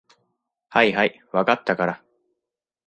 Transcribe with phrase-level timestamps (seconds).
[0.69, 2.03] はいはい、分かったから。